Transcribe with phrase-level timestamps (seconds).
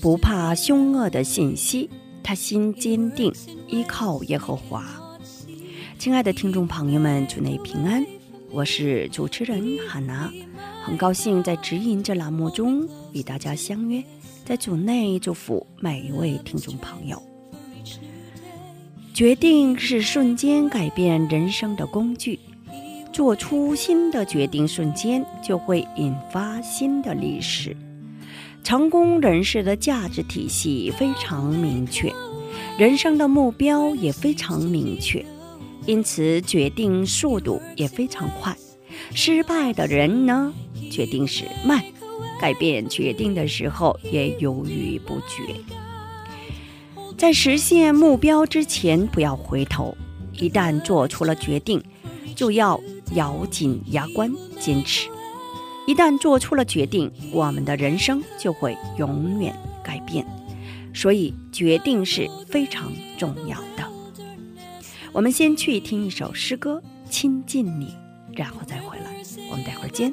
[0.00, 1.90] 不怕凶恶的信息，
[2.22, 3.32] 他心坚定，
[3.66, 4.84] 依靠耶和华。
[5.98, 8.06] 亲爱的听众朋友们，主内平安，
[8.52, 10.32] 我是主持人哈娜，
[10.84, 14.00] 很高兴在指引这栏目中与大家相约，
[14.44, 17.20] 在主内祝福每一位听众朋友。
[19.12, 22.38] 决定是瞬间改变人生的工具，
[23.12, 27.76] 做出新的决定瞬间就会引发新的历史。
[28.62, 32.12] 成功人士的价值体系非常明确，
[32.78, 35.24] 人生的目标也非常明确，
[35.86, 38.56] 因此决定速度也非常快。
[39.14, 40.52] 失败的人呢，
[40.90, 41.82] 决定是慢，
[42.40, 45.54] 改变决定的时候也犹豫不决。
[47.16, 49.96] 在实现目标之前，不要回头。
[50.32, 51.82] 一旦做出了决定，
[52.36, 52.80] 就要
[53.14, 55.08] 咬紧牙关坚持。
[55.88, 60.22] 一旦做出了决定，我们的人生就会永远改变。
[60.92, 63.90] 所以，决定是非常重要的。
[65.14, 67.86] 我们先去听一首诗歌《亲近你》，
[68.38, 69.04] 然后再回来。
[69.50, 70.12] 我们待会儿见。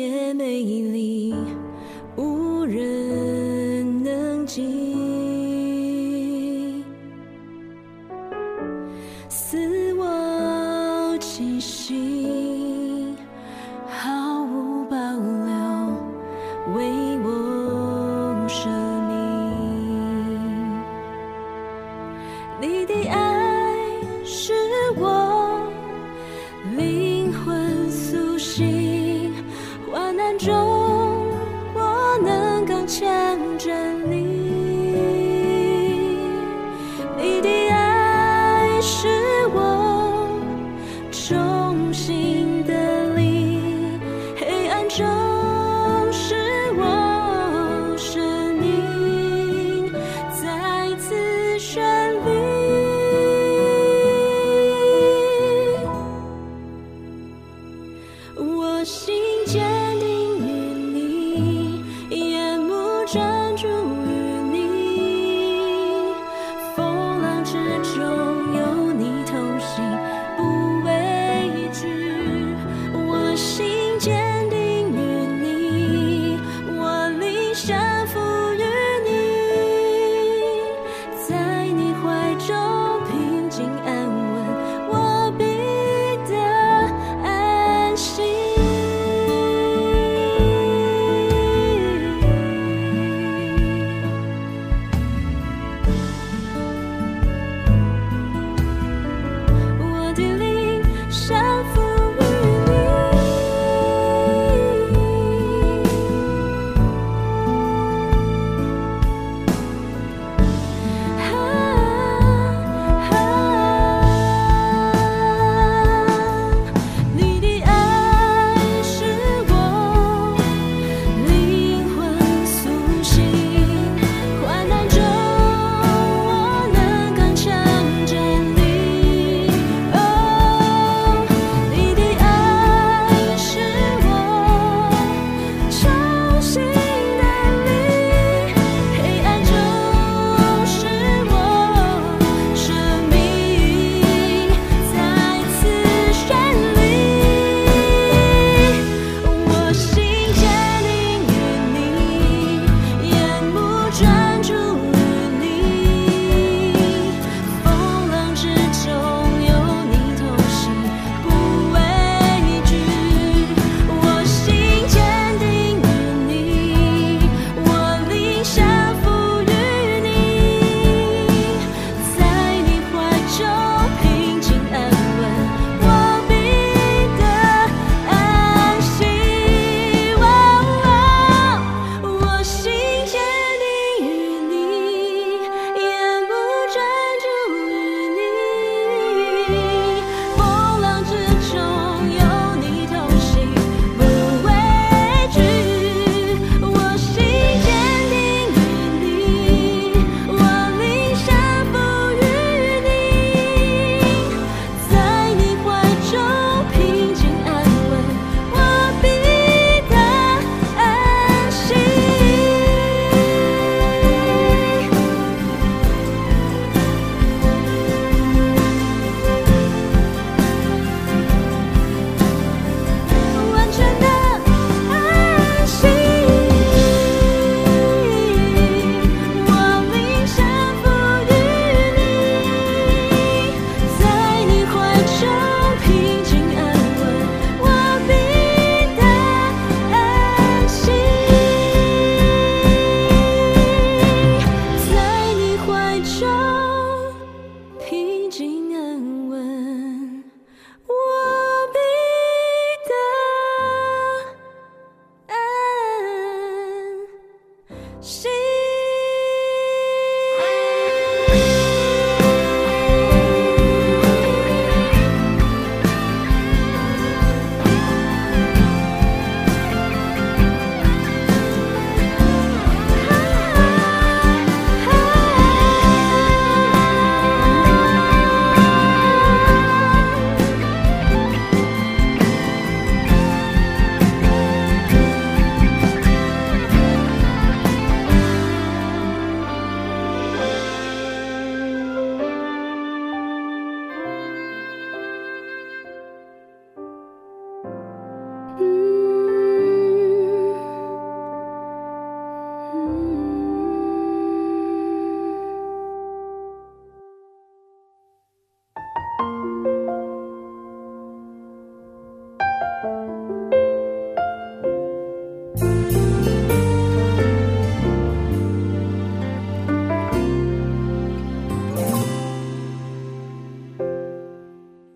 [0.00, 1.34] 圣洁美丽，
[2.16, 4.64] 无人能及。
[9.28, 12.39] 似我气息，
[41.90, 42.79] 用心的。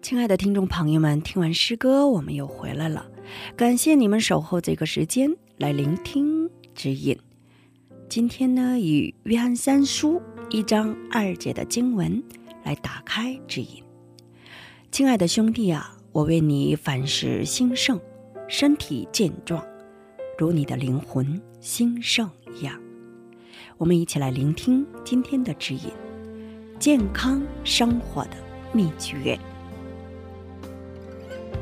[0.05, 3.07] 亲爱的听众朋友们，听完诗歌，我们又回来了。
[3.57, 7.19] 感谢你们守候这个时间来聆听指引。
[8.07, 12.23] 今天呢，以约翰三书一章二节的经文
[12.65, 13.83] 来打开指引。
[14.91, 17.99] 亲爱的兄弟啊，我为你凡事兴盛，
[18.47, 19.65] 身体健壮，
[20.37, 22.79] 如你的灵魂兴盛一样。
[23.79, 25.91] 我们一起来聆听今天的指引：
[26.79, 28.37] 健康生活的
[28.71, 29.41] 秘诀。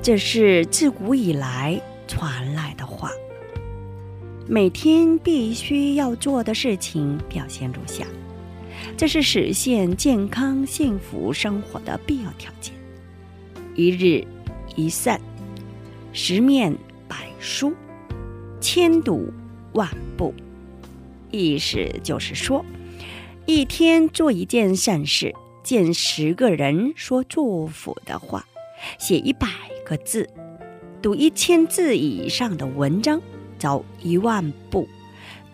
[0.03, 3.13] 这是自古以来传来的话。
[4.49, 8.05] 每天必须要做的事情表现如下：
[8.97, 12.75] 这是实现健康幸福生活的必要条件。
[13.77, 14.27] 一日
[14.75, 15.21] 一善，
[16.13, 17.73] 十面百书，
[18.61, 19.33] 千读
[19.75, 20.35] 万步。
[21.31, 22.65] 意思就是说，
[23.47, 25.33] 一天做一件善事，
[25.63, 28.45] 见十个人说祝福的话，
[28.99, 29.49] 写一百。
[29.85, 30.27] 个字，
[31.03, 33.21] 读一千字以上的文章，
[33.59, 34.89] 走一万步，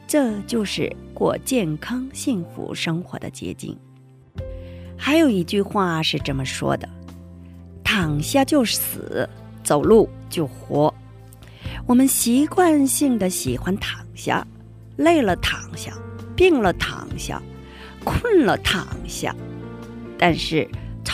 [0.07, 3.77] 这就是过健康幸福生活的捷径。
[4.97, 6.89] 还有一句话是这么说的
[7.83, 9.29] ：“躺下就死，
[9.65, 10.95] 走路就活。”
[11.87, 14.47] 我们习惯性的喜欢躺下，
[14.99, 15.93] 累了躺下，
[16.37, 17.43] 病了躺下，
[18.05, 19.35] 困了躺下，
[20.19, 20.69] 但是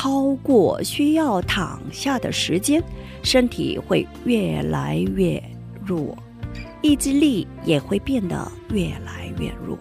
[0.05, 2.85] 超过需要躺下的时间。
[3.23, 5.43] 身体会越来越
[5.83, 6.15] 弱，
[6.83, 9.79] 意志力也会变得越来越弱。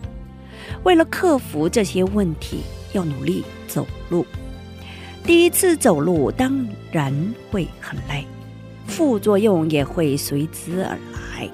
[0.86, 2.62] 为了克服这些问题，
[2.94, 4.25] 要努力走路。
[5.25, 7.13] 第一次走路当然
[7.51, 8.25] 会很累，
[8.88, 11.50] 副作用也会随之而来。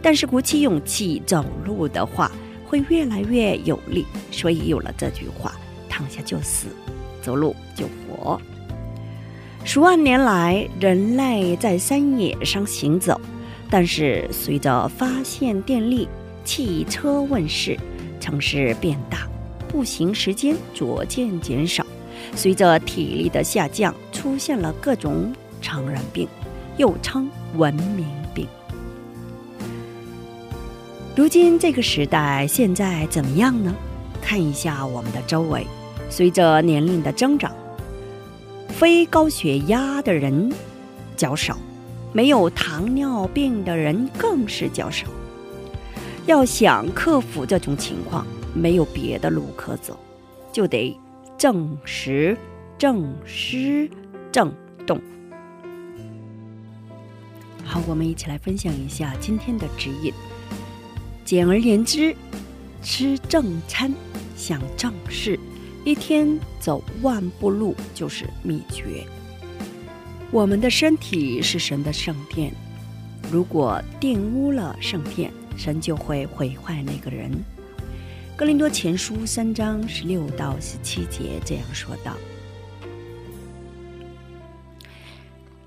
[0.00, 2.30] 但是鼓起勇气走路的话，
[2.68, 4.06] 会越来越有力。
[4.30, 5.52] 所以有了这句话
[5.90, 6.68] ：“躺下就死，
[7.22, 8.38] 走路就活。”
[9.64, 13.20] 数万年来，人类在山野上行走，
[13.70, 16.08] 但是随着发现电力、
[16.44, 17.78] 汽车问世，
[18.18, 19.28] 城市变大，
[19.68, 21.86] 步行时间逐渐减少。
[22.34, 26.26] 随着体力的下降，出现了各种传染病，
[26.76, 28.46] 又称文明病。
[31.14, 33.72] 如今这个时代，现在怎么样呢？
[34.20, 35.66] 看一下我们的周围，
[36.12, 37.50] 随着年龄的增长。
[38.68, 40.52] 非高血压的人
[41.16, 41.56] 较少，
[42.12, 45.06] 没有糖尿病的人更是较少。
[46.26, 49.98] 要想克服这种情况，没有别的路可走，
[50.52, 50.94] 就得
[51.38, 52.36] 正食、
[52.76, 53.88] 正思、
[54.30, 54.52] 正
[54.86, 55.00] 动。
[57.64, 60.12] 好，我们一起来分享一下今天的指引。
[61.24, 62.14] 简而言之，
[62.82, 63.94] 吃正餐，
[64.36, 65.40] 想正事。
[65.84, 69.04] 一天走万步路就是秘诀。
[70.30, 72.52] 我们的身体是神的圣殿，
[73.30, 77.30] 如果玷污了圣殿，神就会毁坏那个人。
[78.36, 82.16] 哥林多前书三章十六到十七节这样说道：“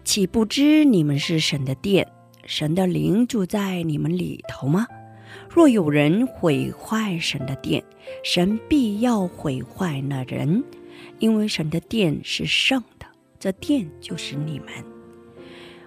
[0.04, 2.08] 岂不知你们是神的殿，
[2.46, 4.88] 神的灵住在你们里头吗？”
[5.56, 7.82] 若有人毁坏神的殿，
[8.26, 10.62] 神必要毁坏那人，
[11.20, 13.06] 因为神的殿是圣的，
[13.40, 14.68] 这殿就是你们。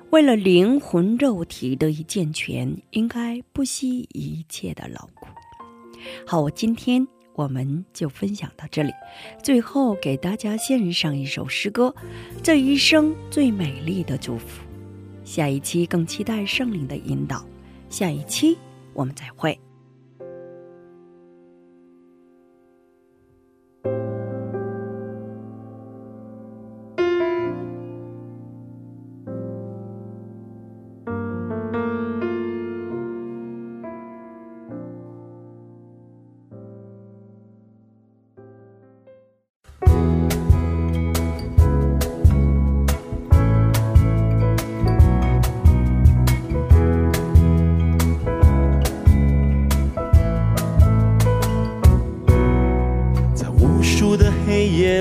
[0.08, 5.26] 为了灵魂肉体得以健全，应该不惜一切的劳苦。
[6.26, 8.90] 好，今天我们就分享到这里。
[9.42, 11.94] 最后给大家献上一首诗歌，
[12.42, 14.62] 这一生最美丽的祝福。
[15.24, 17.44] 下一期更期待圣灵的引导。
[17.90, 18.56] 下一期。
[18.98, 19.67] 我们再会。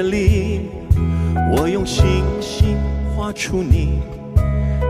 [0.04, 0.62] 里，
[1.56, 2.06] 我用星
[2.40, 2.78] 星
[3.16, 4.00] 画出你，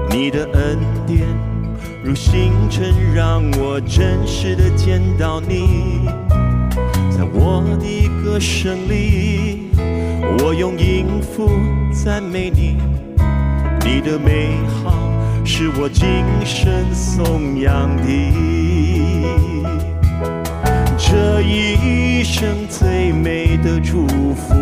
[0.09, 1.21] 你的恩典
[2.03, 6.07] 如星辰，让我真实的见到你。
[7.11, 9.69] 在我的歌声里，
[10.39, 11.49] 我用音符
[11.91, 12.77] 赞美你，
[13.83, 15.11] 你的美好
[15.43, 16.05] 是我今
[16.45, 18.37] 生颂扬的。
[21.09, 24.53] 这一生最美的祝福，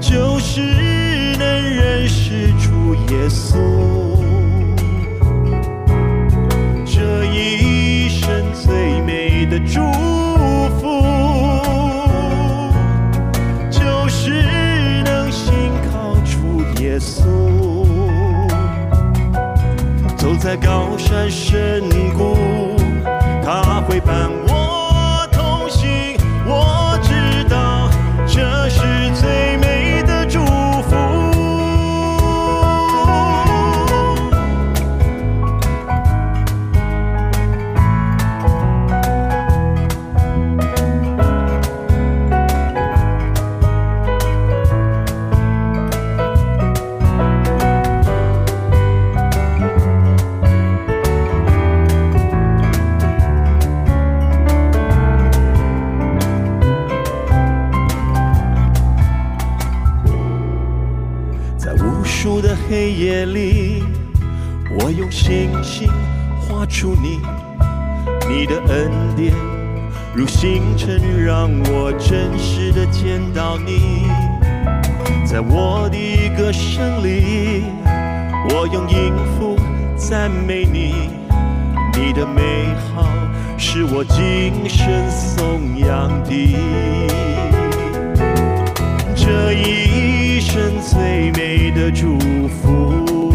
[0.00, 0.60] 就是
[1.36, 4.07] 能认识主耶稣。
[75.38, 77.62] 在我的歌声里，
[78.50, 79.56] 我用音符
[79.94, 81.10] 赞美你，
[81.94, 83.06] 你的美好
[83.56, 86.56] 是我今生颂扬的。
[89.14, 92.18] 这一生最美的祝
[92.48, 93.30] 福，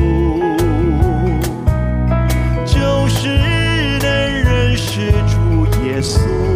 [2.66, 3.30] 就是
[4.02, 4.10] 能
[4.44, 6.53] 认识主耶稣。